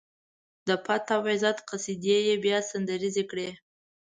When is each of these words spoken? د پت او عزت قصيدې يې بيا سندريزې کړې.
د 0.67 0.69
پت 0.85 1.05
او 1.15 1.21
عزت 1.31 1.57
قصيدې 1.69 2.17
يې 2.27 2.35
بيا 2.45 2.57
سندريزې 2.71 3.23
کړې. 3.31 3.49